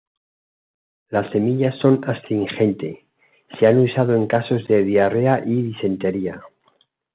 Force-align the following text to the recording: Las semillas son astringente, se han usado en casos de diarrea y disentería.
Las 1.09 1.31
semillas 1.31 1.77
son 1.79 2.03
astringente, 2.09 3.05
se 3.59 3.67
han 3.67 3.77
usado 3.81 4.15
en 4.15 4.25
casos 4.25 4.67
de 4.67 4.83
diarrea 4.83 5.43
y 5.45 5.61
disentería. 5.61 6.41